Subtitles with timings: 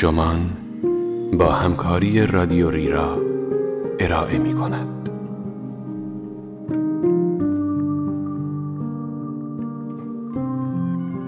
[0.00, 0.50] ترجمان
[1.38, 3.18] با همکاری رادیو را
[3.98, 5.10] ارائه می کند.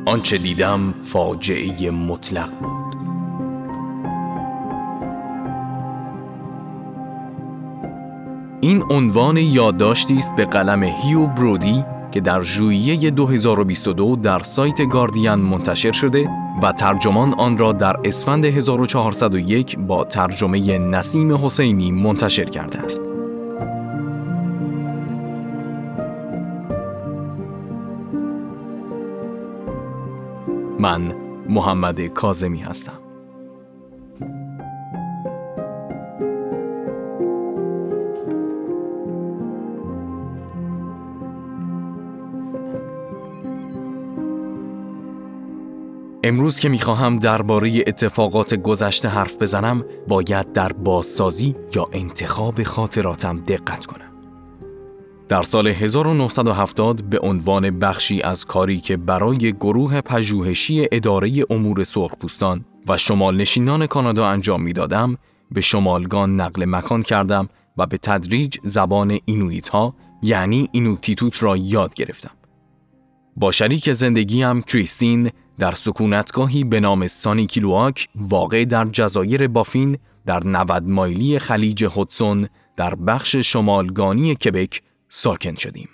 [0.06, 2.96] آنچه دیدم فاجعه مطلق بود
[8.60, 15.34] این عنوان یادداشتی است به قلم هیو برودی که در ژوئیه 2022 در سایت گاردین
[15.34, 16.28] منتشر شده
[16.62, 23.00] و ترجمان آن را در اسفند 1401 با ترجمه نسیم حسینی منتشر کرده است.
[30.78, 31.12] من
[31.48, 33.01] محمد کازمی هستم.
[46.24, 53.86] امروز که می‌خواهم درباره اتفاقات گذشته حرف بزنم باید در بازسازی یا انتخاب خاطراتم دقت
[53.86, 54.12] کنم.
[55.28, 62.64] در سال 1970 به عنوان بخشی از کاری که برای گروه پژوهشی اداره امور سرخپوستان
[62.88, 65.18] و شمال نشینان کانادا انجام می‌دادم
[65.50, 71.94] به شمالگان نقل مکان کردم و به تدریج زبان اینویت ها یعنی اینوتیتوت را یاد
[71.94, 72.30] گرفتم.
[73.36, 75.30] با شریک زندگیم کریستین
[75.62, 82.48] در سکونتگاهی به نام سانی کیلواک واقع در جزایر بافین در 90 مایلی خلیج هودسون
[82.76, 85.88] در بخش شمالگانی کبک ساکن شدیم.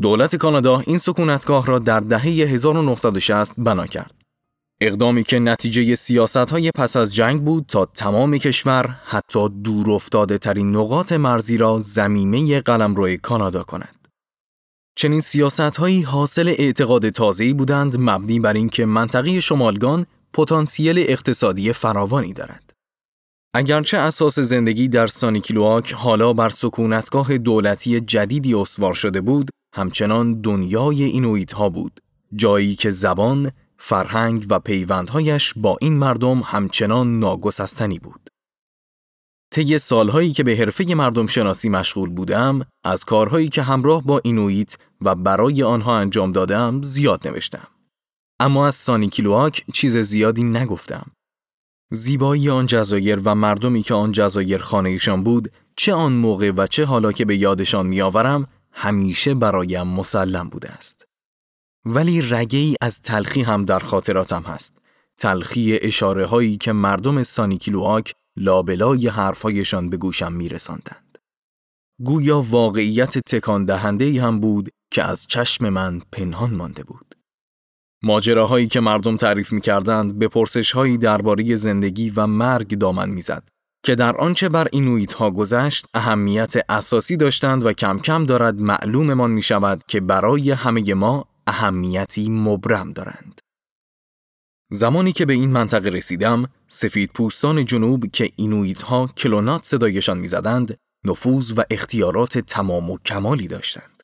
[0.00, 4.14] دولت کانادا این سکونتگاه را در دهه 1960 بنا کرد.
[4.80, 10.38] اقدامی که نتیجه سیاست های پس از جنگ بود تا تمام کشور حتی دور افتاده
[10.38, 13.99] ترین نقاط مرزی را زمینه قلمرو کانادا کند.
[15.00, 22.32] چنین سیاست هایی حاصل اعتقاد تازه‌ای بودند مبنی بر اینکه منطقه شمالگان پتانسیل اقتصادی فراوانی
[22.32, 22.70] دارد.
[23.54, 31.04] اگرچه اساس زندگی در سانیکیلواک حالا بر سکونتگاه دولتی جدیدی استوار شده بود، همچنان دنیای
[31.04, 32.00] اینویت ها بود،
[32.36, 38.28] جایی که زبان، فرهنگ و پیوندهایش با این مردم همچنان ناگسستنی بود.
[39.52, 44.78] طی سالهایی که به حرفه مردم شناسی مشغول بودم، از کارهایی که همراه با اینویت
[45.00, 47.68] و برای آنها انجام دادم زیاد نوشتم.
[48.40, 51.06] اما از سانی کیلواک چیز زیادی نگفتم.
[51.92, 56.84] زیبایی آن جزایر و مردمی که آن جزایر خانهشان بود، چه آن موقع و چه
[56.84, 61.04] حالا که به یادشان میآورم، همیشه برایم مسلم بوده است.
[61.84, 64.78] ولی رگه‌ای از تلخی هم در خاطراتم هست.
[65.18, 71.18] تلخی اشاره هایی که مردم سانی کیلواک لابلای حرفهایشان به گوشم میرساندند.
[72.04, 77.14] گویا واقعیت تکان دهنده هم بود که از چشم من پنهان مانده بود.
[78.02, 83.48] ماجراهایی که مردم تعریف می کردند به پرسشهایی درباره زندگی و مرگ دامن می‌زد
[83.84, 89.30] که در آنچه بر اینویت ها گذشت اهمیت اساسی داشتند و کم کم دارد معلوممان
[89.30, 93.40] می شود که برای همه ما اهمیتی مبرم دارند.
[94.72, 100.76] زمانی که به این منطقه رسیدم، سفید پوستان جنوب که اینویت ها کلونات صدایشان می‌زدند،
[101.04, 104.02] نفوذ و اختیارات تمام و کمالی داشتند.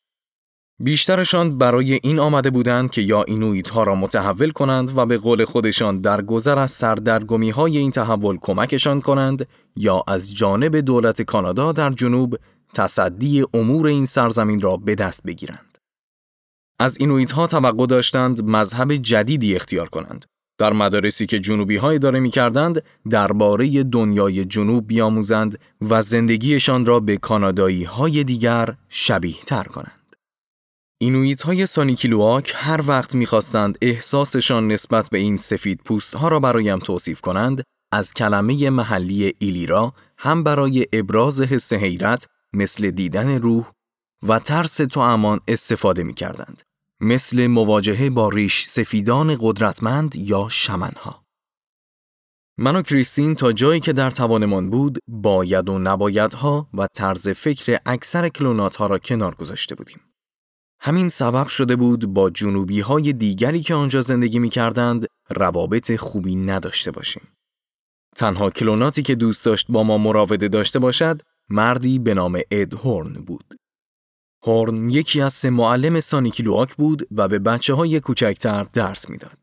[0.81, 5.44] بیشترشان برای این آمده بودند که یا اینویت ها را متحول کنند و به قول
[5.44, 11.72] خودشان در گذر از سردرگمی های این تحول کمکشان کنند یا از جانب دولت کانادا
[11.72, 12.37] در جنوب
[12.75, 15.78] تصدی امور این سرزمین را به دست بگیرند.
[16.81, 20.25] از اینویت ها توقع داشتند مذهب جدیدی اختیار کنند
[20.59, 25.59] در مدارسی که جنوبی های داره می کردند درباره دنیای جنوب بیاموزند
[25.91, 30.16] و زندگیشان را به کانادایی های دیگر شبیه تر کنند.
[30.99, 36.78] اینویت های سانیکیلواک هر وقت می‌خواستند احساسشان نسبت به این سفید پوست ها را برایم
[36.78, 37.62] توصیف کنند
[37.93, 43.71] از کلمه محلی ایلیرا هم برای ابراز حس حیرت مثل دیدن روح
[44.28, 46.63] و ترس تو امان استفاده می کردند
[47.01, 51.25] مثل مواجهه با ریش سفیدان قدرتمند یا شمنها.
[52.59, 57.78] من و کریستین تا جایی که در توانمان بود باید و نبایدها و طرز فکر
[57.87, 60.01] اکثر کلونات ها را کنار گذاشته بودیم.
[60.81, 66.37] همین سبب شده بود با جنوبی های دیگری که آنجا زندگی می کردند روابط خوبی
[66.37, 67.28] نداشته باشیم.
[68.16, 73.13] تنها کلوناتی که دوست داشت با ما مراوده داشته باشد مردی به نام اد هورن
[73.13, 73.54] بود.
[74.47, 79.39] هورن یکی از سه معلم سانیکیلواک بود و به بچه های کوچکتر درس می‌داد.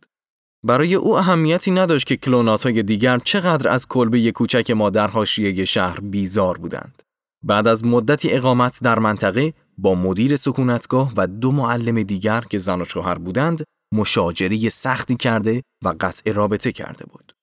[0.65, 5.65] برای او اهمیتی نداشت که کلونات های دیگر چقدر از کلبه کوچک ما در حاشیه
[5.65, 7.03] شهر بیزار بودند.
[7.43, 12.81] بعد از مدتی اقامت در منطقه با مدیر سکونتگاه و دو معلم دیگر که زن
[12.81, 13.63] و شوهر بودند
[13.93, 17.35] مشاجره سختی کرده و قطع رابطه کرده بود.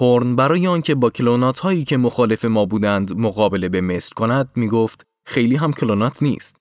[0.00, 4.68] هورن برای آنکه با کلونات هایی که مخالف ما بودند مقابله به مثل کند می
[4.68, 6.56] گفت خیلی هم کلونات نیست.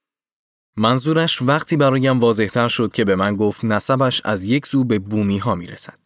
[0.77, 5.37] منظورش وقتی برایم واضحتر شد که به من گفت نسبش از یک سو به بومی
[5.37, 5.99] ها می رسد.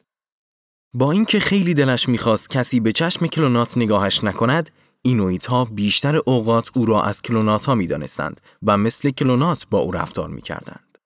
[0.93, 4.69] با اینکه خیلی دلش می‌خواست کسی به چشم کلونات نگاهش نکند،
[5.01, 9.79] اینویت ها بیشتر اوقات او را از کلونات ها می دانستند و مثل کلونات با
[9.79, 10.97] او رفتار می کردند.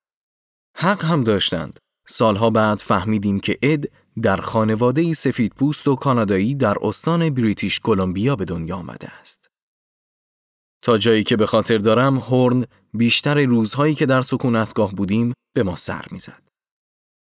[0.77, 1.79] حق هم داشتند.
[2.07, 3.85] سالها بعد فهمیدیم که اد
[4.21, 9.44] در خانواده سفید پوست و کانادایی در استان بریتیش کلمبیا به دنیا آمده است.
[10.85, 15.75] تا جایی که به خاطر دارم هورن بیشتر روزهایی که در سکونتگاه بودیم به ما
[15.75, 16.41] سر می‌زد.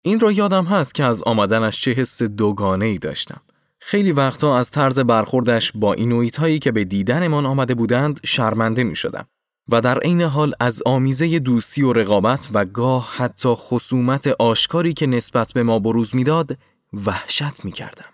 [0.04, 3.40] این را یادم هست که از آمدنش چه حس دوگانه ای داشتم.
[3.80, 8.96] خیلی وقتا از طرز برخوردش با اینویت هایی که به دیدنمان آمده بودند شرمنده می
[8.96, 9.26] شدم
[9.68, 15.06] و در عین حال از آمیزه دوستی و رقابت و گاه حتی خصومت آشکاری که
[15.06, 16.58] نسبت به ما بروز می‌داد
[17.06, 18.10] وحشت می کردم.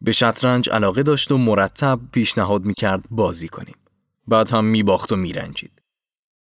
[0.00, 3.74] به شطرنج علاقه داشت و مرتب پیشنهاد می کرد بازی کنیم.
[4.28, 5.82] بعد هم می باخت و می رنجید.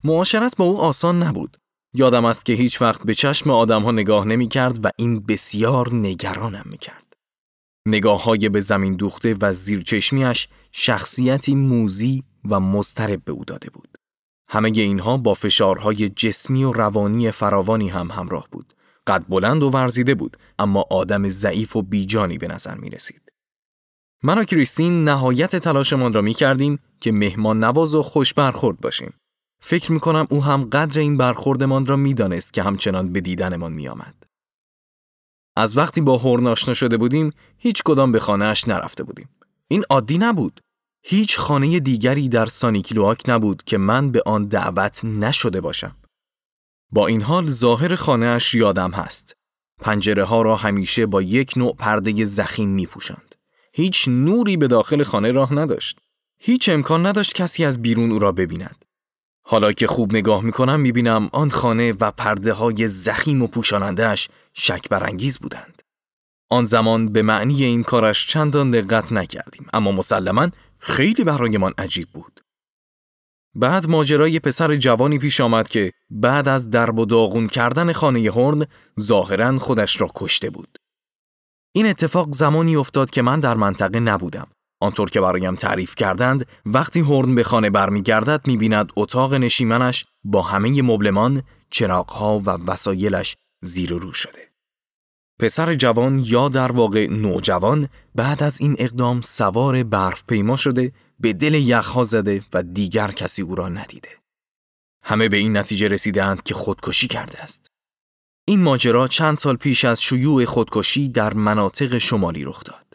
[0.05, 1.57] معاشرت با او آسان نبود.
[1.95, 5.95] یادم است که هیچ وقت به چشم آدم ها نگاه نمی کرد و این بسیار
[5.95, 7.13] نگرانم می کرد.
[7.87, 13.71] نگاه های به زمین دوخته و زیر چشمیش شخصیتی موزی و مضطرب به او داده
[13.71, 13.99] بود.
[14.49, 18.75] همه اینها با فشارهای جسمی و روانی فراوانی هم همراه بود.
[19.07, 23.28] قد بلند و ورزیده بود اما آدم ضعیف و بیجانی به نظر می رسید.
[24.23, 29.15] من و کریستین نهایت تلاشمان را می کردیم که مهمان نواز و خوش برخورد باشیم.
[29.61, 33.73] فکر می کنم او هم قدر این برخوردمان را می دانست که همچنان به دیدنمان
[33.73, 34.15] می آمد.
[35.57, 39.29] از وقتی با هورن آشنا شده بودیم هیچ کدام به خانهاش نرفته بودیم.
[39.69, 40.61] این عادی نبود.
[41.03, 45.97] هیچ خانه دیگری در سانیکلواک نبود که من به آن دعوت نشده باشم.
[46.93, 49.33] با این حال ظاهر خانهاش یادم هست.
[49.81, 53.28] پنجره ها را همیشه با یک نوع پرده زخیم می پوشند.
[53.79, 55.99] هیچ نوری به داخل خانه راه نداشت.
[56.39, 58.85] هیچ امکان نداشت کسی از بیرون او را ببیند.
[59.43, 63.47] حالا که خوب نگاه می کنم می بینم آن خانه و پرده های زخیم و
[63.47, 65.83] پوشانندهش شک برانگیز بودند.
[66.51, 70.49] آن زمان به معنی این کارش چندان دقت نکردیم اما مسلما
[70.79, 72.41] خیلی برایمان عجیب بود.
[73.55, 78.67] بعد ماجرای پسر جوانی پیش آمد که بعد از درب و داغون کردن خانه هورن
[79.01, 80.79] ظاهرا خودش را کشته بود.
[81.79, 84.47] این اتفاق زمانی افتاد که من در منطقه نبودم.
[84.81, 90.83] آنطور که برایم تعریف کردند وقتی هورن به خانه برمیگردد می‌بیند اتاق نشیمنش با همه
[90.83, 94.49] مبلمان، چراغها و وسایلش زیر و رو شده.
[95.41, 101.33] پسر جوان یا در واقع نوجوان بعد از این اقدام سوار برف پیما شده به
[101.33, 104.11] دل یخها زده و دیگر کسی او را ندیده.
[105.05, 107.68] همه به این نتیجه رسیدند که خودکشی کرده است.
[108.49, 112.87] این ماجرا چند سال پیش از شیوع خودکشی در مناطق شمالی رخ داد.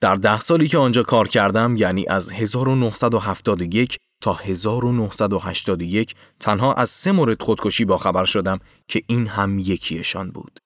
[0.00, 7.12] در ده سالی که آنجا کار کردم یعنی از 1971 تا 1981 تنها از سه
[7.12, 8.58] مورد خودکشی با خبر شدم
[8.88, 10.60] که این هم یکیشان بود.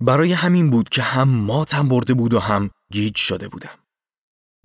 [0.00, 3.78] برای همین بود که هم ماتم برده بود و هم گیج شده بودم.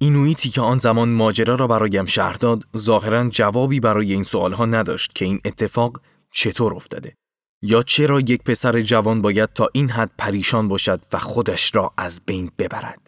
[0.01, 5.15] اینویتی که آن زمان ماجرا را برایم شهر داد ظاهرا جوابی برای این سوالها نداشت
[5.15, 6.01] که این اتفاق
[6.33, 7.20] چطور افتاده
[7.61, 12.21] یا چرا یک پسر جوان باید تا این حد پریشان باشد و خودش را از
[12.25, 13.07] بین ببرد.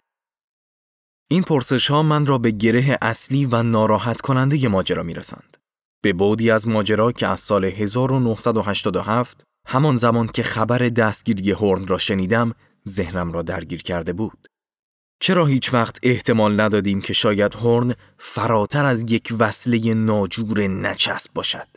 [1.31, 5.57] این پرسش ها من را به گره اصلی و ناراحت کننده ماجرا می رسند.
[6.03, 11.97] به بودی از ماجرا که از سال 1987 همان زمان که خبر دستگیری هورن را
[11.97, 12.53] شنیدم
[12.89, 14.47] ذهنم را درگیر کرده بود.
[15.21, 21.67] چرا هیچ وقت احتمال ندادیم که شاید هورن فراتر از یک وصله ناجور نچسب باشد؟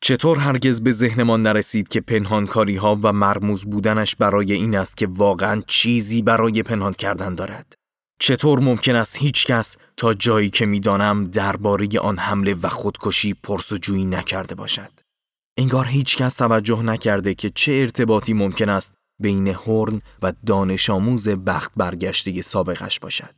[0.00, 5.06] چطور هرگز به ذهنمان نرسید که پنهانکاری ها و مرموز بودنش برای این است که
[5.06, 7.74] واقعا چیزی برای پنهان کردن دارد؟
[8.20, 14.04] چطور ممکن است هیچ کس تا جایی که می‌دانم درباره آن حمله و خودکشی پرسجویی
[14.04, 14.90] نکرده باشد؟
[15.58, 21.28] انگار هیچ کس توجه نکرده که چه ارتباطی ممکن است بین هورن و دانش آموز
[21.28, 23.34] بخت برگشته سابقش باشد.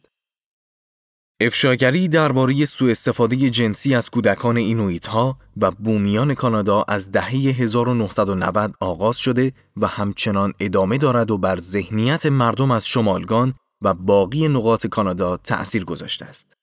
[1.43, 8.75] افشاگری درباره سوء استفاده جنسی از کودکان اینویت ها و بومیان کانادا از دهه 1990
[8.81, 14.87] آغاز شده و همچنان ادامه دارد و بر ذهنیت مردم از شمالگان و باقی نقاط
[14.87, 16.57] کانادا تأثیر گذاشته است.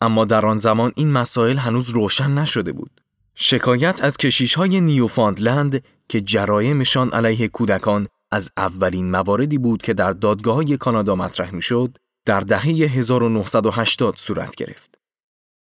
[0.00, 3.00] اما در آن زمان این مسائل هنوز روشن نشده بود.
[3.34, 10.12] شکایت از کشیش های نیوفاندلند که جرایمشان علیه کودکان از اولین مواردی بود که در
[10.12, 14.98] دادگاه های کانادا مطرح می شد در دهه 1980 صورت گرفت.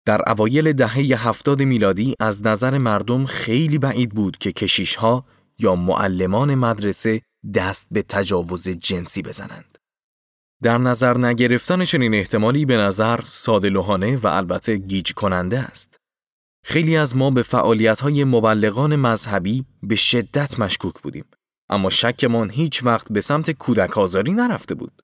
[0.07, 5.25] در اوایل دهه 70 میلادی از نظر مردم خیلی بعید بود که کشیش ها
[5.59, 7.23] یا معلمان مدرسه
[7.55, 9.79] دست به تجاوز جنسی بزنند.
[10.63, 15.97] در نظر نگرفتن چنین احتمالی به نظر سادلوهانه و البته گیج کننده است.
[16.65, 21.25] خیلی از ما به فعالیت های مبلغان مذهبی به شدت مشکوک بودیم.
[21.71, 25.03] اما شکمان هیچ وقت به سمت کودک آزاری نرفته بود.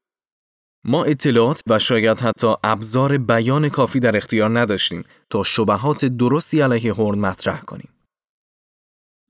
[0.85, 6.93] ما اطلاعات و شاید حتی ابزار بیان کافی در اختیار نداشتیم تا شبهات درستی علیه
[6.93, 7.89] هورن مطرح کنیم.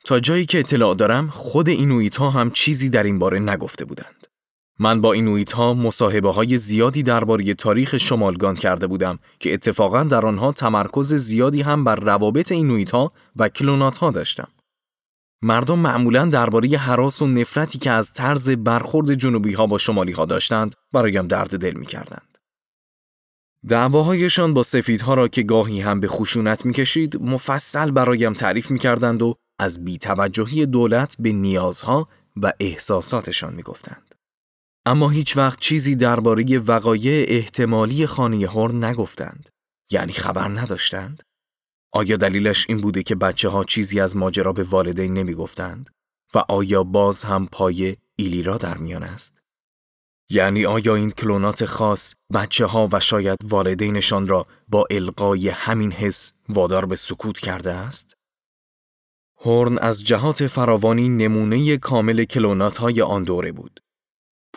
[0.05, 4.27] تا جایی که اطلاع دارم خود اینویت ها هم چیزی در این باره نگفته بودند.
[4.79, 10.27] من با اینویت ها مصاحبه های زیادی درباره تاریخ شمالگان کرده بودم که اتفاقا در
[10.27, 14.49] آنها تمرکز زیادی هم بر روابط اینویت ها و کلونات ها داشتم.
[15.45, 20.25] مردم معمولا درباره حراس و نفرتی که از طرز برخورد جنوبی ها با شمالی ها
[20.25, 22.39] داشتند برایم درد دل می کردند.
[23.69, 29.23] دعواهایشان با سفیدها را که گاهی هم به خشونت می‌کشید مفصل برایم تعریف می کردند
[29.23, 34.15] و از بیتوجهی دولت به نیازها و احساساتشان می‌گفتند.
[34.87, 39.49] اما هیچ وقت چیزی درباره وقایع احتمالی خانه هورن نگفتند.
[39.93, 41.23] یعنی خبر نداشتند؟
[41.97, 45.91] آیا دلیلش این بوده که بچه ها چیزی از ماجرا به والدین نمی گفتند؟
[46.35, 49.43] و آیا باز هم پای ایلیرا در میان است؟
[50.31, 56.33] یعنی آیا این کلونات خاص بچه ها و شاید والدینشان را با القای همین حس
[56.49, 58.17] وادار به سکوت کرده است؟
[59.41, 63.81] هورن از جهات فراوانی نمونه کامل کلونات های آن دوره بود.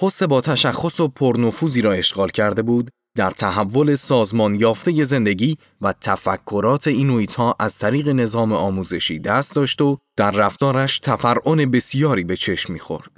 [0.01, 5.93] پست با تشخص و پرنفوذی را اشغال کرده بود در تحول سازمان یافته زندگی و
[6.01, 12.35] تفکرات اینویت ها از طریق نظام آموزشی دست داشت و در رفتارش تفرعن بسیاری به
[12.35, 13.17] چشم می‌خورد.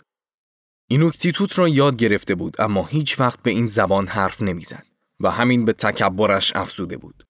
[0.89, 4.85] اینوکتیتوت را یاد گرفته بود اما هیچ وقت به این زبان حرف نمی‌زد
[5.19, 7.23] و همین به تکبرش افزوده بود.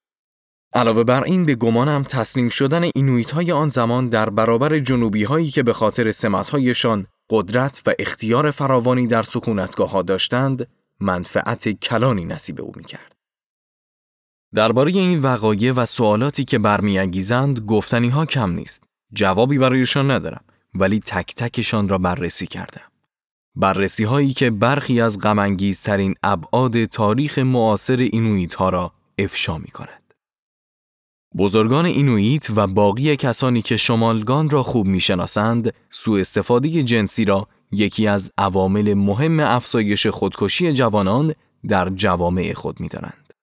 [0.74, 5.50] علاوه بر این به گمانم تسلیم شدن اینویت های آن زمان در برابر جنوبی هایی
[5.50, 6.50] که به خاطر سمت
[7.30, 10.68] قدرت و اختیار فراوانی در سکونتگاه ها داشتند
[11.00, 13.16] منفعت کلانی نصیب او می‌کرد.
[14.56, 18.84] درباره این وقایع و سوالاتی که برمیانگیزند گفتنی ها کم نیست.
[19.14, 22.82] جوابی برایشان ندارم ولی تک تکشان را بررسی کردم.
[23.56, 30.14] بررسی هایی که برخی از غمانگیزترین ابعاد تاریخ معاصر اینویت ها را افشا می کند.
[31.38, 38.08] بزرگان اینویت و باقی کسانی که شمالگان را خوب می‌شناسند سوء استفاده جنسی را یکی
[38.08, 41.34] از عوامل مهم افزایش خودکشی جوانان
[41.68, 43.34] در جوامع خود می‌دانند.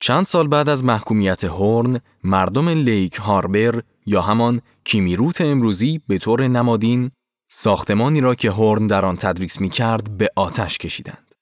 [0.00, 6.46] چند سال بعد از محکومیت هورن، مردم لیک هاربر یا همان کیمیروت امروزی به طور
[6.46, 7.10] نمادین
[7.50, 11.34] ساختمانی را که هورن در آن تدریس می کرد به آتش کشیدند.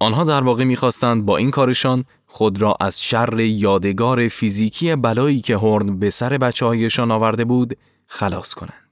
[0.00, 5.56] آنها در واقع می‌خواستند با این کارشان خود را از شر یادگار فیزیکی بلایی که
[5.56, 8.87] هورن به سر بچه هایشان آورده بود خلاص کنند.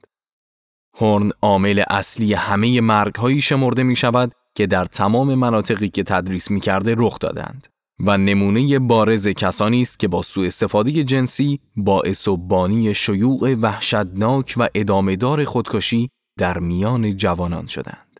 [1.01, 6.51] هورن عامل اصلی همه مرگ هایی شمرده می شود که در تمام مناطقی که تدریس
[6.51, 7.67] می کرده رخ دادند
[7.99, 14.53] و نمونه بارز کسانی است که با سوء استفاده جنسی باعث و بانی شیوع وحشتناک
[14.57, 18.19] و ادامهدار خودکشی در میان جوانان شدند.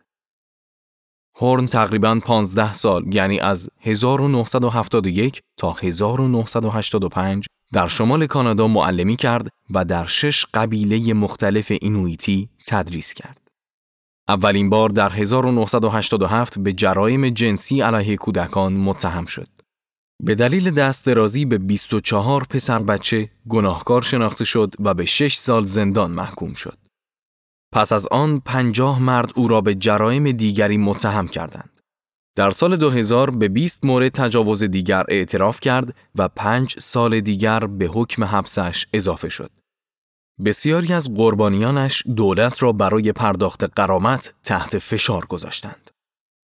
[1.40, 9.84] هورن تقریبا 15 سال یعنی از 1971 تا 1985 در شمال کانادا معلمی کرد و
[9.84, 13.48] در شش قبیله مختلف اینویتی تدریس کرد.
[14.28, 19.48] اولین بار در 1987 به جرایم جنسی علیه کودکان متهم شد.
[20.22, 25.64] به دلیل دست درازی به 24 پسر بچه گناهکار شناخته شد و به 6 سال
[25.64, 26.78] زندان محکوم شد.
[27.72, 31.77] پس از آن 50 مرد او را به جرایم دیگری متهم کردند.
[32.38, 37.86] در سال 2000 به 20 مورد تجاوز دیگر اعتراف کرد و 5 سال دیگر به
[37.86, 39.50] حکم حبسش اضافه شد.
[40.44, 45.90] بسیاری از قربانیانش دولت را برای پرداخت قرامت تحت فشار گذاشتند.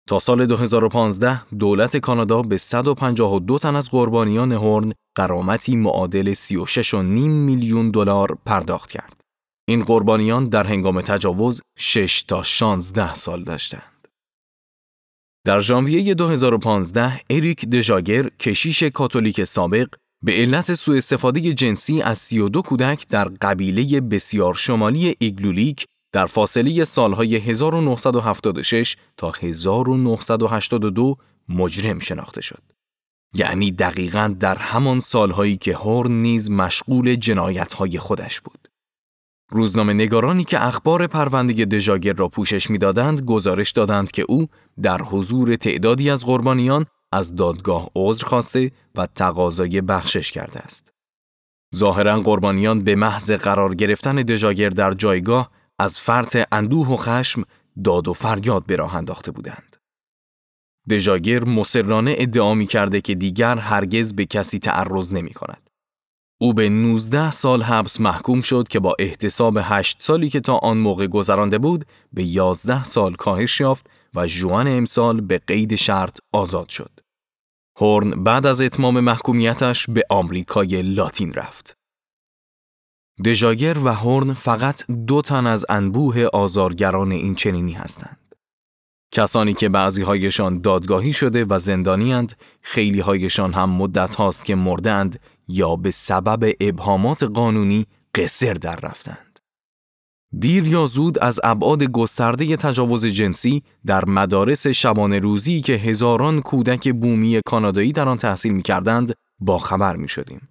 [0.10, 7.92] تا سال 2015 دولت کانادا به 152 تن از قربانیان هورن قرامتی معادل 36.5 میلیون
[7.92, 9.22] دلار پرداخت کرد.
[9.68, 13.93] این قربانیان در هنگام تجاوز 6 تا 16 سال داشتند.
[15.46, 19.88] در ژانویه 2015 اریک دژاگر کشیش کاتولیک سابق
[20.24, 26.84] به علت سوء استفاده جنسی از 32 کودک در قبیله بسیار شمالی ایگلولیک در فاصله
[26.84, 31.16] سالهای 1976 تا 1982
[31.50, 32.62] مجرم شناخته شد.
[33.36, 38.68] یعنی دقیقا در همان سالهایی که هورن نیز مشغول جنایتهای خودش بود.
[39.50, 44.48] روزنامه نگارانی که اخبار پرونده دژاگر را پوشش می‌دادند گزارش دادند که او
[44.82, 50.94] در حضور تعدادی از قربانیان از دادگاه عذر خواسته و تقاضای بخشش کرده است.
[51.76, 57.44] ظاهرا قربانیان به محض قرار گرفتن دژاگر در جایگاه از فرط اندوه و خشم
[57.84, 59.76] داد و فریاد به راه انداخته بودند.
[60.90, 65.70] دژاگر مصرانه ادعا می کرده که دیگر هرگز به کسی تعرض نمی کند.
[66.42, 70.78] او به 19 سال حبس محکوم شد که با احتساب 8 سالی که تا آن
[70.78, 76.70] موقع گذرانده بود به 11 سال کاهش یافت و جوان امسال به قید شرط آزاد
[76.70, 77.00] شد.
[77.80, 81.78] هورن بعد از اتمام محکومیتش به آمریکای لاتین رفت.
[83.26, 88.36] دژاگر و هورن فقط دو تن از انبوه آزارگران این چنینی هستند.
[89.14, 92.28] کسانی که بعضی هایشان دادگاهی شده و زندانی
[92.62, 99.33] خیلی هایشان هم مدت هاست که مردند یا به سبب ابهامات قانونی قصر در رفتند.
[100.40, 106.94] دیر یا زود از ابعاد گسترده تجاوز جنسی در مدارس شبانه روزی که هزاران کودک
[106.94, 110.50] بومی کانادایی در آن تحصیل می کردند با خبر می شدیم.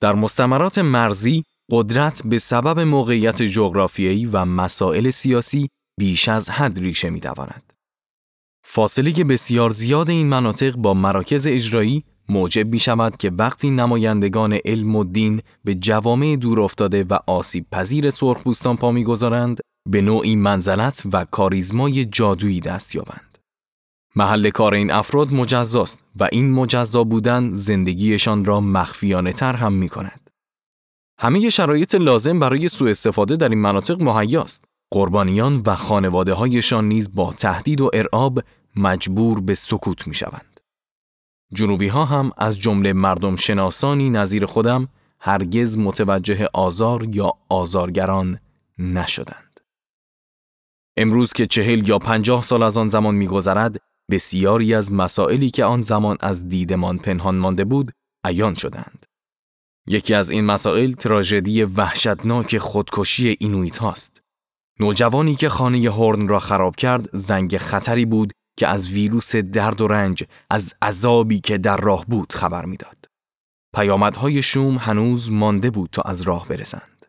[0.00, 7.10] در مستمرات مرزی قدرت به سبب موقعیت جغرافیایی و مسائل سیاسی بیش از حد ریشه
[7.10, 7.72] می دواند.
[8.64, 14.96] فاصله بسیار زیاد این مناطق با مراکز اجرایی موجب می شود که وقتی نمایندگان علم
[14.96, 21.02] و دین به جوامع دور افتاده و آسیب پذیر سرخپوستان پا می‌گذارند به نوعی منزلت
[21.12, 23.38] و کاریزمای جادویی دست یابند.
[24.16, 29.88] محل کار این افراد مجزاست و این مجزا بودن زندگیشان را مخفیانه تر هم می
[29.88, 30.30] کند.
[31.18, 34.64] همه شرایط لازم برای سوء استفاده در این مناطق مهیاست.
[34.90, 38.42] قربانیان و خانواده هایشان نیز با تهدید و ارعاب
[38.76, 40.51] مجبور به سکوت می شوند.
[41.54, 44.88] جنوبی ها هم از جمله مردم شناسانی نظیر خودم
[45.20, 48.38] هرگز متوجه آزار یا آزارگران
[48.78, 49.60] نشدند.
[50.96, 53.76] امروز که چهل یا پنجاه سال از آن زمان میگذرد
[54.10, 57.92] بسیاری از مسائلی که آن زمان از دیدمان پنهان مانده بود
[58.24, 59.06] عیان شدند.
[59.86, 64.22] یکی از این مسائل تراژدی وحشتناک خودکشی اینویت هاست.
[64.80, 69.88] نوجوانی که خانه هورن را خراب کرد زنگ خطری بود که از ویروس درد و
[69.88, 73.06] رنج از عذابی که در راه بود خبر می‌داد.
[73.74, 77.06] پیامدهای شوم هنوز مانده بود تا از راه برسند.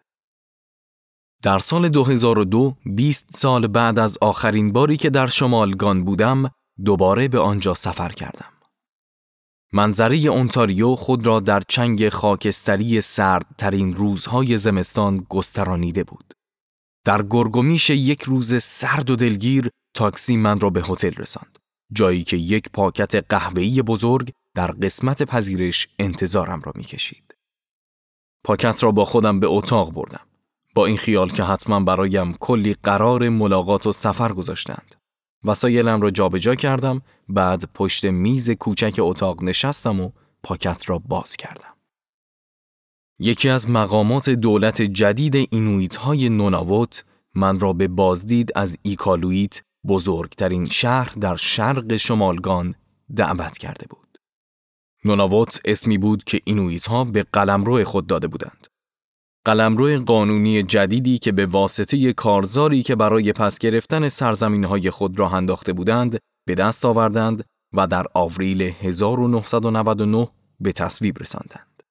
[1.44, 6.52] در سال 2002 20 سال بعد از آخرین باری که در شمالگان بودم
[6.86, 8.54] دوباره به آنجا سفر کردم.
[9.74, 16.34] منظره اونتاریو خود را در چنگ خاکستری سردترین روزهای زمستان گسترانیده بود.
[17.06, 21.60] در گرگومیش یک روز سرد و دلگیر تاکسی من را به هتل رساند.
[21.92, 27.36] جایی که یک پاکت قهوه‌ای بزرگ در قسمت پذیرش انتظارم را می‌کشید.
[28.44, 30.26] پاکت را با خودم به اتاق بردم.
[30.76, 34.96] با این خیال که حتما برایم کلی قرار ملاقات و سفر گذاشتند.
[35.44, 40.12] وسایلم را جابجا کردم بعد پشت میز کوچک اتاق نشستم و
[40.44, 41.74] پاکت را باز کردم.
[43.20, 50.70] یکی از مقامات دولت جدید اینویت های نوناوت من را به بازدید از ایکالویت بزرگترین
[50.70, 52.76] شهر در شرق شمالگان
[53.16, 54.18] دعوت کرده بود.
[55.06, 58.68] نوناوت اسمی بود که اینویت ها به قلمرو خود داده بودند.
[59.46, 65.30] قلمرو قانونی جدیدی که به واسطه کارزاری که برای پس گرفتن سرزمین های خود را
[65.30, 67.44] انداخته بودند به دست آوردند
[67.74, 71.84] و در آوریل 1999 به تصویب رساندند.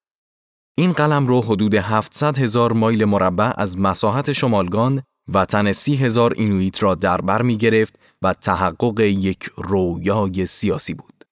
[0.79, 6.83] این قلم رو حدود 700 هزار مایل مربع از مساحت شمالگان وطن سی هزار اینویت
[6.83, 11.25] را در بر می گرفت و تحقق یک رویای سیاسی بود.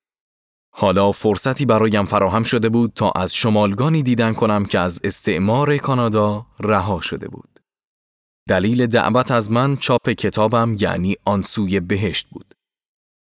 [0.72, 6.46] حالا فرصتی برایم فراهم شده بود تا از شمالگانی دیدن کنم که از استعمار کانادا
[6.60, 7.60] رها شده بود.
[8.48, 12.54] دلیل دعوت از من چاپ کتابم یعنی آنسوی بهشت بود.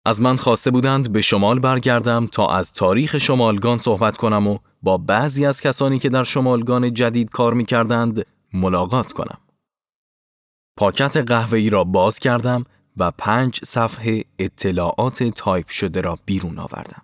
[0.07, 4.98] از من خواسته بودند به شمال برگردم تا از تاریخ شمالگان صحبت کنم و با
[4.98, 9.38] بعضی از کسانی که در شمالگان جدید کار می کردند ملاقات کنم.
[10.78, 12.64] پاکت قهوه‌ای را باز کردم
[12.96, 17.02] و پنج صفحه اطلاعات تایپ شده را بیرون آوردم.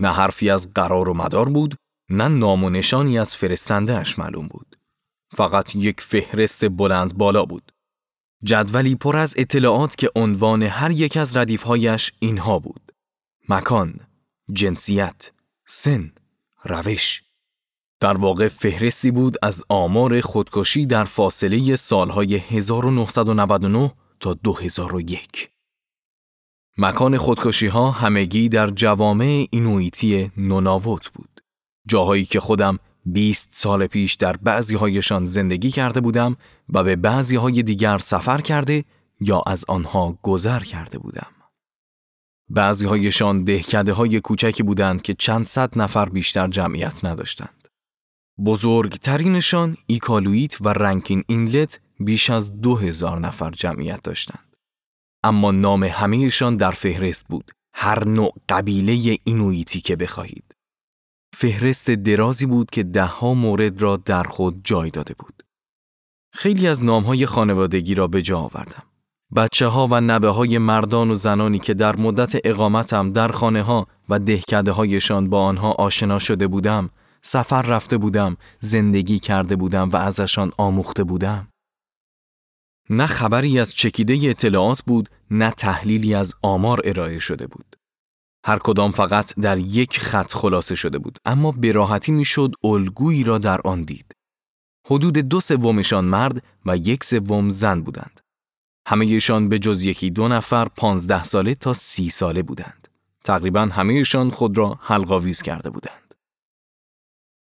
[0.00, 1.76] نه حرفی از قرار و مدار بود،
[2.10, 4.78] نه نام و نشانی از فرستندهش معلوم بود.
[5.36, 7.72] فقط یک فهرست بلند بالا بود.
[8.44, 12.92] جدولی پر از اطلاعات که عنوان هر یک از ردیفهایش اینها بود.
[13.48, 14.00] مکان،
[14.52, 15.32] جنسیت،
[15.66, 16.12] سن،
[16.64, 17.22] روش،
[18.00, 25.50] در واقع فهرستی بود از آمار خودکشی در فاصله سالهای 1999 تا 2001.
[26.78, 31.40] مکان خودکشی ها همگی در جوامع اینویتی نوناوت بود.
[31.86, 36.36] جاهایی که خودم 20 سال پیش در بعضی هایشان زندگی کرده بودم
[36.68, 38.84] و به بعضی های دیگر سفر کرده
[39.20, 41.26] یا از آنها گذر کرده بودم.
[42.48, 47.63] بعضی هایشان دهکده های کوچکی بودند که چند صد نفر بیشتر جمعیت نداشتند.
[48.40, 54.56] بزرگترینشان ایکالویت و رنکین اینلت بیش از دو هزار نفر جمعیت داشتند.
[55.24, 57.50] اما نام همهشان در فهرست بود.
[57.74, 60.54] هر نوع قبیله اینویتی که بخواهید.
[61.34, 65.42] فهرست درازی بود که دهها مورد را در خود جای داده بود.
[66.32, 68.82] خیلی از نامهای خانوادگی را به جا آوردم.
[69.36, 73.86] بچه ها و نبه های مردان و زنانی که در مدت اقامتم در خانه ها
[74.08, 76.90] و دهکده هایشان با آنها آشنا شده بودم
[77.26, 81.48] سفر رفته بودم زندگی کرده بودم و ازشان آموخته بودم.
[82.90, 87.76] نه خبری از چکیده اطلاعات بود نه تحلیلی از آمار ارائه شده بود.
[88.46, 93.38] هر کدام فقط در یک خط خلاصه شده بود اما به راحتی می‌شد الگویی را
[93.38, 94.12] در آن دید.
[94.90, 98.20] حدود دو سومشان مرد و یک سوم زن بودند.
[98.88, 102.88] همهشان به جز یکی دو نفر پانزده ساله تا سی ساله بودند.
[103.24, 106.03] تقریبا همهشان خود را حلقاویز کرده بودند.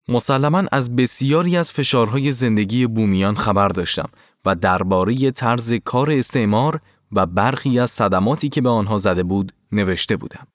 [0.07, 4.09] مسلما از بسیاری از فشارهای زندگی بومیان خبر داشتم
[4.45, 10.17] و درباره طرز کار استعمار و برخی از صدماتی که به آنها زده بود نوشته
[10.17, 10.47] بودم.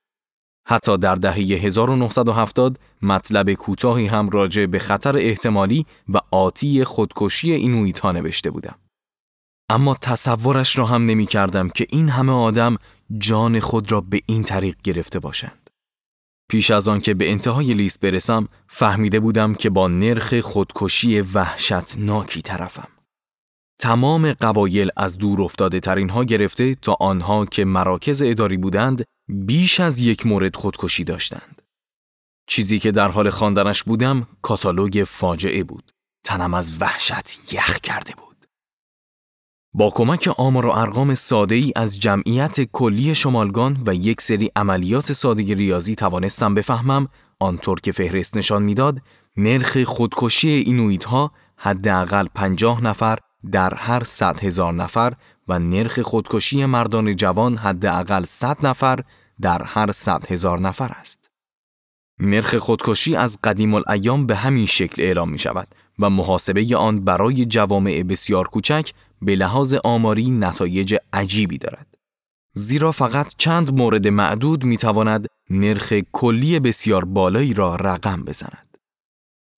[0.68, 8.00] حتی در دهه 1970 مطلب کوتاهی هم راجع به خطر احتمالی و آتی خودکشی اینویت
[8.00, 8.74] ها نوشته بودم.
[9.70, 12.76] اما تصورش را هم نمی کردم که این همه آدم
[13.18, 15.65] جان خود را به این طریق گرفته باشند.
[16.48, 22.42] پیش از آن که به انتهای لیست برسم فهمیده بودم که با نرخ خودکشی وحشتناکی
[22.42, 22.88] طرفم.
[23.78, 29.80] تمام قبایل از دور افتاده ترین ها گرفته تا آنها که مراکز اداری بودند بیش
[29.80, 31.62] از یک مورد خودکشی داشتند.
[32.48, 35.92] چیزی که در حال خواندنش بودم کاتالوگ فاجعه بود.
[36.24, 38.25] تنم از وحشت یخ کرده بود.
[39.78, 45.12] با کمک آمار و ارقام ساده ای از جمعیت کلی شمالگان و یک سری عملیات
[45.12, 47.08] ساده ریاضی توانستم بفهمم
[47.40, 49.02] آنطور که فهرست نشان می‌داد
[49.36, 53.18] نرخ خودکشی اینویت ها حداقل پنجاه نفر
[53.52, 55.12] در هر صد هزار نفر
[55.48, 59.00] و نرخ خودکشی مردان جوان حداقل 100 نفر
[59.40, 61.30] در هر صد هزار نفر است.
[62.20, 67.44] نرخ خودکشی از قدیم الایام به همین شکل اعلام می شود و محاسبه آن برای
[67.44, 71.87] جوامع بسیار کوچک به لحاظ آماری نتایج عجیبی دارد.
[72.55, 78.79] زیرا فقط چند مورد معدود می تواند نرخ کلی بسیار بالایی را رقم بزند.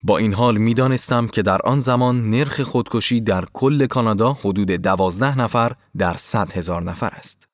[0.03, 4.71] با این حال می دانستم که در آن زمان نرخ خودکشی در کل کانادا حدود
[4.71, 7.47] دوازده نفر در صد هزار نفر است.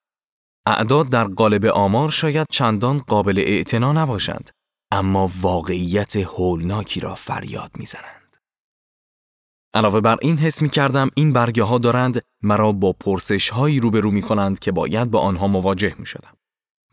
[0.65, 4.50] اعداد در قالب آمار شاید چندان قابل اعتنا نباشند،
[4.91, 8.14] اما واقعیت هولناکی را فریاد می‌زنند.
[9.76, 14.12] علاوه بر این حس می کردم این برگه ها دارند مرا با پرسش هایی روبرو
[14.12, 16.34] می کنند که باید با آنها مواجه می شدم.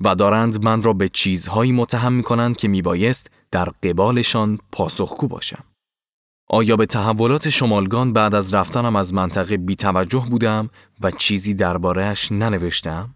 [0.05, 5.29] و دارند من را به چیزهایی متهم می کنند که می بایست در قبالشان پاسخگو
[5.29, 5.65] باشم.
[6.49, 12.33] آیا به تحولات شمالگان بعد از رفتنم از منطقه بی توجه بودم و چیزی دربارهش
[12.33, 13.15] ننوشتم؟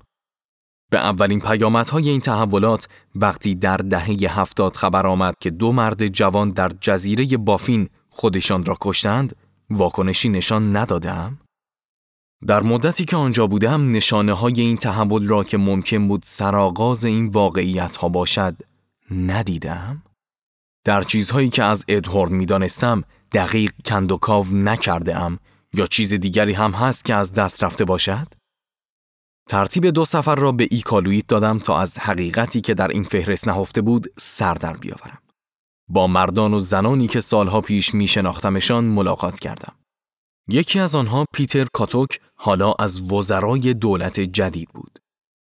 [0.90, 6.50] به اولین پیامدهای این تحولات وقتی در دهه هفتاد خبر آمد که دو مرد جوان
[6.50, 9.36] در جزیره بافین خودشان را کشتند،
[9.70, 11.38] واکنشی نشان ندادم؟
[12.46, 17.28] در مدتی که آنجا بودم نشانه های این تحول را که ممکن بود سرآغاز این
[17.28, 18.56] واقعیت ها باشد
[19.10, 20.02] ندیدم؟
[20.84, 25.38] در چیزهایی که از ادهورن می‌دانستم دقیق کندوکاو نکرده ام
[25.74, 28.26] یا چیز دیگری هم هست که از دست رفته باشد؟
[29.48, 33.82] ترتیب دو سفر را به ایکالویت دادم تا از حقیقتی که در این فهرست نهفته
[33.82, 35.18] بود سر در بیاورم.
[35.88, 39.74] با مردان و زنانی که سالها پیش می شناختمشان ملاقات کردم.
[40.48, 44.98] یکی از آنها پیتر کاتوک حالا از وزرای دولت جدید بود.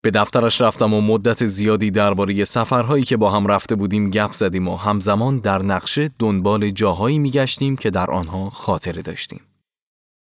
[0.03, 4.69] به دفترش رفتم و مدت زیادی درباره سفرهایی که با هم رفته بودیم گپ زدیم
[4.69, 9.41] و همزمان در نقشه دنبال جاهایی میگشتیم که در آنها خاطره داشتیم.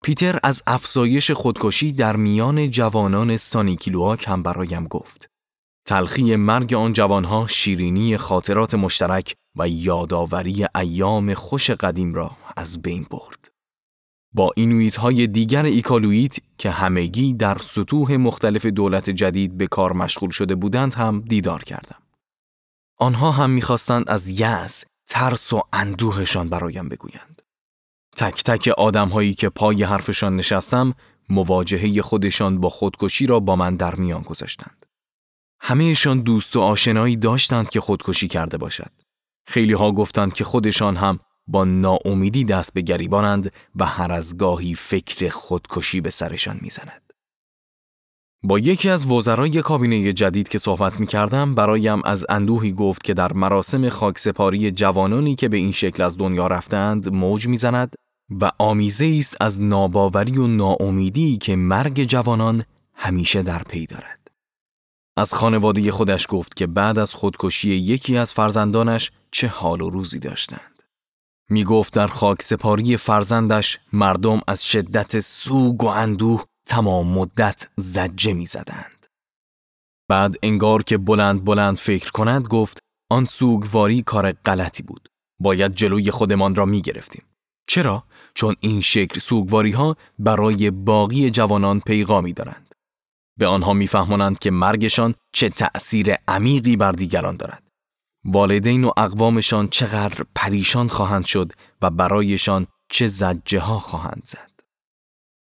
[0.04, 5.28] پیتر از افزایش خودکشی در میان جوانان سانیکیلواک هم برایم گفت.
[5.86, 13.06] تلخی مرگ آن جوانها شیرینی خاطرات مشترک و یادآوری ایام خوش قدیم را از بین
[13.10, 13.50] برد.
[14.32, 20.30] با اینویت های دیگر ایکالویت که همگی در سطوح مختلف دولت جدید به کار مشغول
[20.30, 22.02] شده بودند هم دیدار کردم.
[22.98, 27.42] آنها هم می‌خواستند از یأس، ترس و اندوهشان برایم بگویند.
[28.16, 30.94] تک تک آدم هایی که پای حرفشان نشستم
[31.28, 34.86] مواجهه خودشان با خودکشی را با من در میان گذاشتند.
[35.60, 39.03] همهشان دوست و آشنایی داشتند که خودکشی کرده باشد.
[39.46, 44.74] خیلی ها گفتند که خودشان هم با ناامیدی دست به گریبانند و هر از گاهی
[44.74, 47.12] فکر خودکشی به سرشان می‌زند.
[48.42, 53.14] با یکی از وزرای کابینه جدید که صحبت می کردم برایم از اندوهی گفت که
[53.14, 57.94] در مراسم خاکسپاری جوانانی که به این شکل از دنیا رفتند موج می‌زند
[58.40, 64.28] و آمیزه است از ناباوری و ناامیدی که مرگ جوانان همیشه در پی دارد.
[65.16, 70.18] از خانواده خودش گفت که بعد از خودکشی یکی از فرزندانش چه حال و روزی
[70.18, 70.82] داشتند.
[71.50, 78.32] می گفت در خاک سپاری فرزندش مردم از شدت سوگ و اندوه تمام مدت زجه
[78.32, 79.06] می زدند.
[80.08, 82.78] بعد انگار که بلند بلند فکر کند گفت
[83.10, 85.08] آن سوگواری کار غلطی بود.
[85.40, 87.24] باید جلوی خودمان را می گرفتیم.
[87.68, 92.74] چرا؟ چون این شکل سوگواری ها برای باقی جوانان پیغامی دارند.
[93.38, 97.63] به آنها میفهمانند که مرگشان چه تأثیر عمیقی بر دیگران دارد.
[98.24, 104.50] والدین و اقوامشان چقدر پریشان خواهند شد و برایشان چه زجه ها خواهند زد.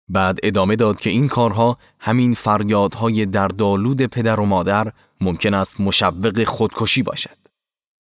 [0.10, 6.44] بعد ادامه داد که این کارها همین فریادهای دردآلود پدر و مادر ممکن است مشوق
[6.44, 7.38] خودکشی باشد.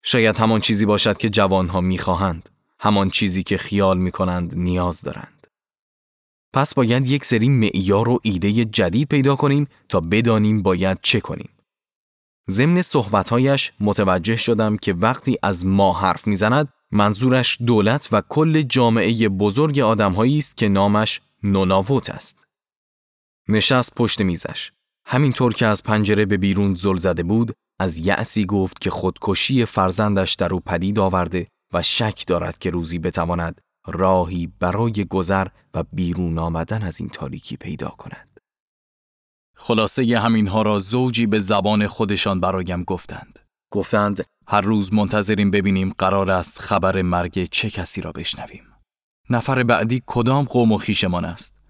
[0.03, 2.49] شاید همان چیزی باشد که جوانها می‌خواهند،
[2.81, 5.47] همان چیزی که خیال می‌کنند نیاز دارند.
[6.53, 11.49] پس باید یک سری معیار و ایده جدید پیدا کنیم تا بدانیم باید چه کنیم.
[12.51, 19.29] ضمن صحبتهایش متوجه شدم که وقتی از ما حرف می‌زند منظورش دولت و کل جامعه
[19.29, 22.45] بزرگ آدمهایی است که نامش نوناووت است.
[23.49, 24.73] نشست پشت میزش.
[25.07, 30.35] همینطور که از پنجره به بیرون زل زده بود، از یأسی گفت که خودکشی فرزندش
[30.35, 36.39] در او پدید آورده و شک دارد که روزی بتواند راهی برای گذر و بیرون
[36.39, 38.30] آمدن از این تاریکی پیدا کند.
[39.63, 43.39] خلاصه همینها را زوجی به زبان خودشان برایم گفتند.
[43.73, 48.63] گفتند هر روز منتظریم ببینیم قرار است خبر مرگ چه کسی را بشنویم.
[49.31, 51.61] نفر بعدی کدام قوم و خیشمان است؟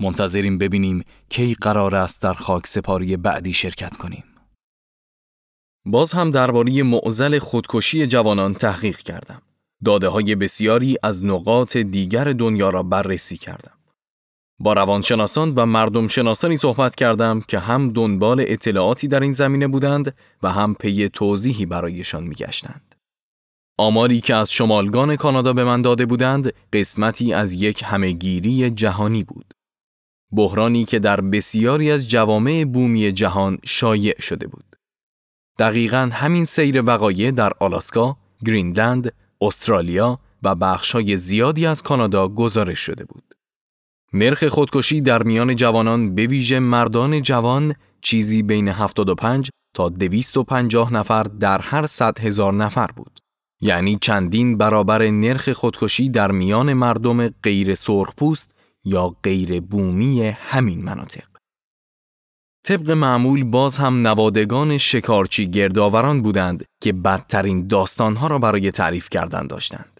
[0.00, 4.24] منتظریم ببینیم کی قرار است در خاک سپاری بعدی شرکت کنیم.
[5.86, 9.42] باز هم درباره معزل خودکشی جوانان تحقیق کردم.
[9.84, 13.79] داده های بسیاری از نقاط دیگر دنیا را بررسی کردم.
[14.60, 20.14] با روانشناسان و مردم شناسانی صحبت کردم که هم دنبال اطلاعاتی در این زمینه بودند
[20.42, 22.94] و هم پی توضیحی برایشان میگشتند.
[23.78, 29.54] آماری که از شمالگان کانادا به من داده بودند قسمتی از یک همهگیری جهانی بود.
[30.32, 34.76] بحرانی که در بسیاری از جوامع بومی جهان شایع شده بود.
[35.58, 43.04] دقیقا همین سیر وقایع در آلاسکا، گرینلند، استرالیا و بخشای زیادی از کانادا گزارش شده
[43.04, 43.29] بود.
[44.12, 51.22] نرخ خودکشی در میان جوانان به ویژه مردان جوان چیزی بین 75 تا 250 نفر
[51.22, 53.20] در هر 100 هزار نفر بود.
[53.60, 58.52] یعنی چندین برابر نرخ خودکشی در میان مردم غیر سرخپوست
[58.84, 61.30] یا غیر بومی همین مناطق.
[62.66, 69.46] طبق معمول باز هم نوادگان شکارچی گردآوران بودند که بدترین داستانها را برای تعریف کردن
[69.46, 69.99] داشتند.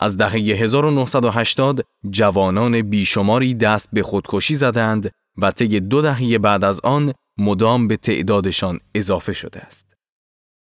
[0.00, 6.80] از دهه 1980 جوانان بیشماری دست به خودکشی زدند و طی دو دهه بعد از
[6.80, 9.94] آن مدام به تعدادشان اضافه شده است.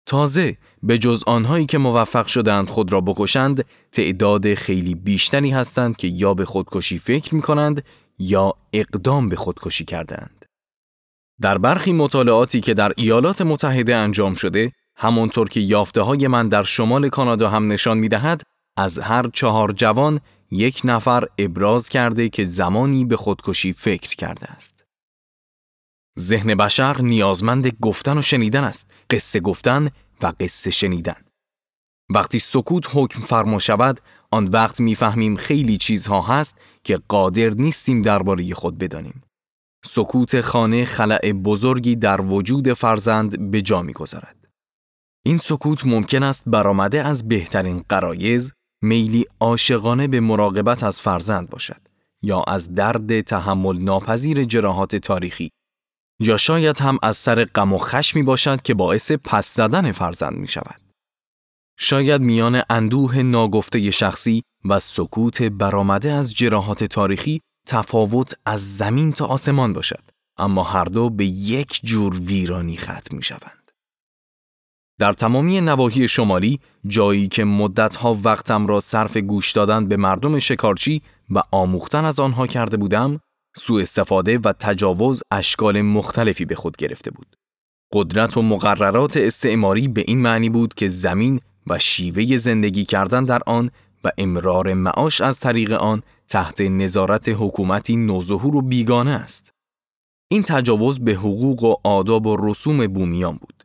[0.06, 6.08] تازه به جز آنهایی که موفق شدند خود را بکشند تعداد خیلی بیشتری هستند که
[6.08, 7.84] یا به خودکشی فکر می کنند
[8.20, 10.46] یا اقدام به خودکشی کردند.
[11.42, 16.64] در برخی مطالعاتی که در ایالات متحده انجام شده همانطور که یافته های من در
[16.64, 18.42] شمال کانادا هم نشان می دهد
[18.78, 20.20] از هر چهار جوان
[20.52, 24.84] یک نفر ابراز کرده که زمانی به خودکشی فکر کرده است.
[26.20, 29.90] ذهن بشر نیازمند گفتن و شنیدن است، قصه گفتن
[30.22, 31.22] و قصه شنیدن.
[32.14, 34.02] وقتی سکوت حکم فرما شود،
[34.32, 39.24] آن وقت می‌فهمیم خیلی چیزها هست که قادر نیستیم درباره خود بدانیم.
[39.86, 44.48] سکوت خانه خلع بزرگی در وجود فرزند به جا می‌گذارد.
[45.26, 51.82] این سکوت ممکن است برآمده از بهترین قرایز، میلی عاشقانه به مراقبت از فرزند باشد
[52.22, 55.52] یا از درد تحمل ناپذیر جراحات تاریخی
[56.20, 60.48] یا شاید هم از سر غم و خشمی باشد که باعث پس زدن فرزند می
[60.48, 60.82] شود.
[61.78, 69.26] شاید میان اندوه ناگفته شخصی و سکوت برآمده از جراحات تاریخی تفاوت از زمین تا
[69.26, 70.04] آسمان باشد
[70.38, 73.59] اما هر دو به یک جور ویرانی ختم می شوند.
[75.00, 81.02] در تمامی نواحی شمالی جایی که مدتها وقتم را صرف گوش دادن به مردم شکارچی
[81.30, 83.20] و آموختن از آنها کرده بودم
[83.56, 87.36] سوء استفاده و تجاوز اشکال مختلفی به خود گرفته بود.
[87.94, 93.42] قدرت و مقررات استعماری به این معنی بود که زمین و شیوه زندگی کردن در
[93.46, 93.72] آن
[94.04, 99.54] و امرار معاش از طریق آن تحت نظارت حکومتی نوظهور و بیگانه است.
[100.32, 103.59] این تجاوز به حقوق و آداب و رسوم بومیان بود.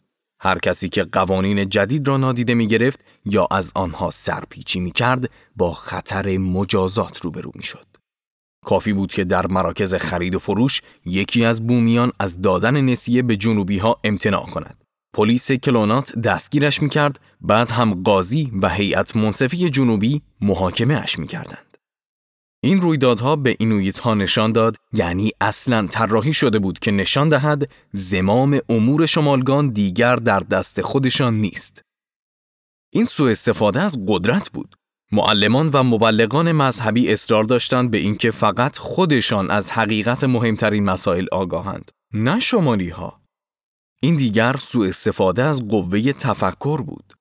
[0.44, 5.30] هر کسی که قوانین جدید را نادیده می گرفت یا از آنها سرپیچی می کرد
[5.56, 7.86] با خطر مجازات روبرو می شد.
[8.64, 13.36] کافی بود که در مراکز خرید و فروش یکی از بومیان از دادن نسیه به
[13.36, 14.84] جنوبی ها امتناع کند.
[15.14, 21.73] پلیس کلونات دستگیرش می‌کرد بعد هم قاضی و هیئت منصفی جنوبی محاکمه اش می‌کردند.
[22.64, 27.70] این رویدادها به اینویت ها نشان داد یعنی اصلا طراحی شده بود که نشان دهد
[27.92, 31.82] زمام امور شمالگان دیگر در دست خودشان نیست.
[32.92, 34.76] این سوء استفاده از قدرت بود.
[35.12, 41.90] معلمان و مبلغان مذهبی اصرار داشتند به اینکه فقط خودشان از حقیقت مهمترین مسائل آگاهند
[42.12, 43.20] نه شمالی ها.
[44.02, 47.14] این دیگر سوء استفاده از قوه تفکر بود.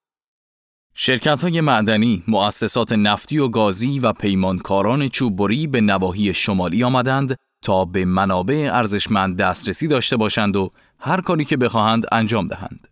[0.95, 7.85] شرکت های معدنی، مؤسسات نفتی و گازی و پیمانکاران چوببری به نواحی شمالی آمدند تا
[7.85, 12.87] به منابع ارزشمند دسترسی داشته باشند و هر کاری که بخواهند انجام دهند.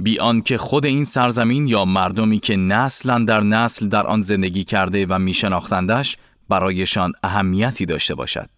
[0.00, 5.06] بیان که خود این سرزمین یا مردمی که نسلا در نسل در آن زندگی کرده
[5.06, 6.16] و میشناختندش
[6.48, 8.50] برایشان اهمیتی داشته باشد.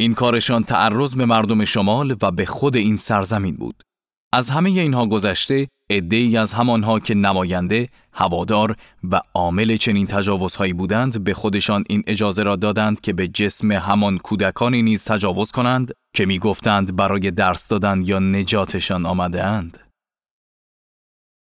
[0.00, 3.82] این کارشان تعرض به مردم شمال و به خود این سرزمین بود.
[4.32, 8.76] از همه اینها گذشته ای از همانها که نماینده، هوادار
[9.10, 14.18] و عامل چنین تجاوزهایی بودند به خودشان این اجازه را دادند که به جسم همان
[14.18, 19.78] کودکانی نیز تجاوز کنند که می‌گفتند برای درس دادن یا نجاتشان آمده اند.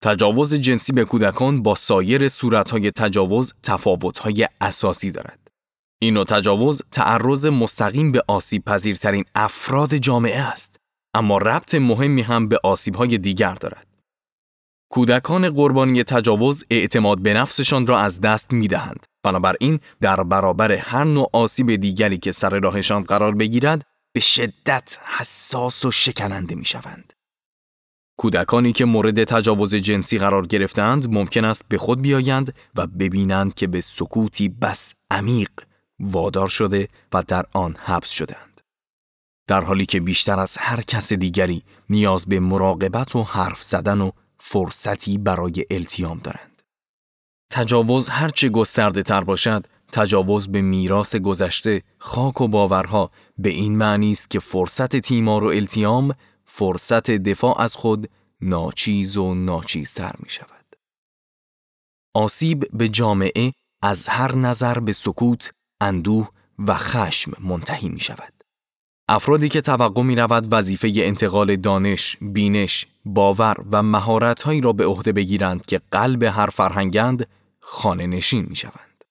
[0.05, 5.38] تجاوز جنسی به کودکان با سایر صورتهای تجاوز تفاوتهای اساسی دارد.
[6.02, 10.81] این تجاوز تعرض مستقیم به آسیب پذیرترین افراد جامعه است.
[11.14, 13.91] اما ربط مهمی هم به آسیبهای دیگر دارد.
[14.92, 19.07] کودکان قربانی تجاوز اعتماد به نفسشان را از دست می دهند.
[19.22, 25.85] بنابراین در برابر هر نوع آسیب دیگری که سر راهشان قرار بگیرد به شدت حساس
[25.85, 27.12] و شکننده می شوند.
[28.16, 33.66] کودکانی که مورد تجاوز جنسی قرار گرفتند ممکن است به خود بیایند و ببینند که
[33.66, 35.50] به سکوتی بس عمیق
[36.00, 38.61] وادار شده و در آن حبس شدند.
[39.46, 44.11] در حالی که بیشتر از هر کس دیگری نیاز به مراقبت و حرف زدن و
[44.44, 46.62] فرصتی برای التیام دارند.
[47.50, 54.11] تجاوز هرچه گسترده تر باشد، تجاوز به میراث گذشته، خاک و باورها به این معنی
[54.11, 60.76] است که فرصت تیمار و التیام، فرصت دفاع از خود ناچیز و ناچیزتر می شود.
[62.14, 63.52] آسیب به جامعه
[63.83, 66.28] از هر نظر به سکوت، اندوه
[66.59, 68.41] و خشم منتهی می شود.
[69.09, 75.12] افرادی که توقع می رود وظیفه انتقال دانش، بینش، باور و مهارتهایی را به عهده
[75.12, 77.27] بگیرند که قلب هر فرهنگند
[77.61, 79.05] خانه نشین می شوند.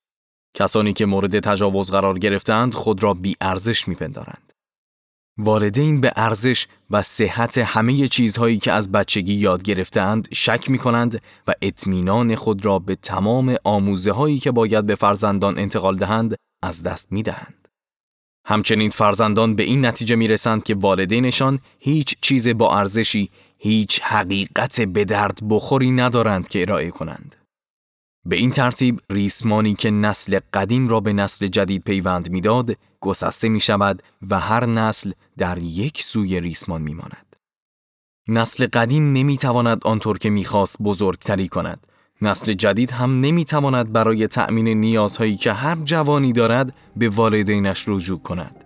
[0.53, 4.53] کسانی که مورد تجاوز قرار گرفتند خود را بی ارزش می پندارند.
[5.37, 11.21] والدین به ارزش و صحت همه چیزهایی که از بچگی یاد گرفتند شک می کنند
[11.47, 16.83] و اطمینان خود را به تمام آموزه هایی که باید به فرزندان انتقال دهند از
[16.83, 17.60] دست می دهند.
[18.45, 24.81] همچنین فرزندان به این نتیجه می رسند که والدینشان هیچ چیز با ارزشی، هیچ حقیقت
[24.81, 27.35] به درد بخوری ندارند که ارائه کنند.
[28.25, 33.59] به این ترتیب ریسمانی که نسل قدیم را به نسل جدید پیوند می‌داد گسسته می
[33.59, 37.35] شود و هر نسل در یک سوی ریسمان می ماند.
[38.27, 41.87] نسل قدیم نمی تواند آنطور که می‌خواست بزرگتری کند
[42.21, 48.65] نسل جدید هم نمی‌تواند برای تأمین نیازهایی که هر جوانی دارد به والدینش رجوع کند.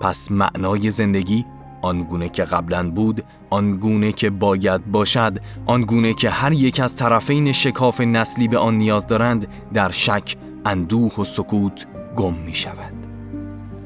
[0.00, 1.44] پس معنای زندگی
[1.82, 8.00] آنگونه که قبلا بود، آنگونه که باید باشد، آنگونه که هر یک از طرفین شکاف
[8.00, 12.94] نسلی به آن نیاز دارند، در شک، اندوه و سکوت گم می شود.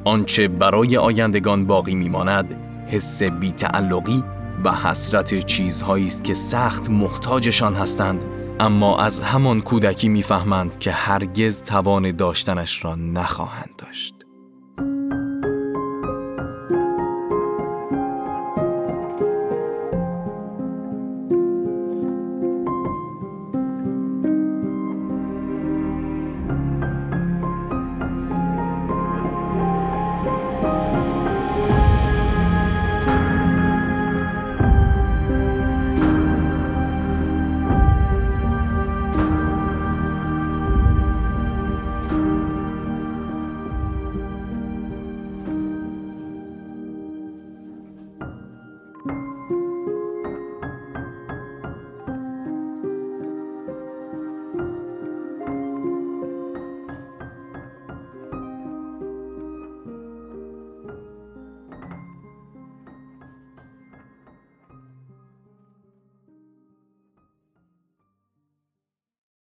[0.05, 2.55] آنچه برای آیندگان باقی میماند،
[2.87, 4.25] حس بیتعلقی
[4.65, 8.25] و حسرت چیزهایی است که سخت محتاجشان هستند
[8.61, 14.18] اما از همان کودکی می‌فهمند که هرگز توان داشتنش را نخواهند داشت.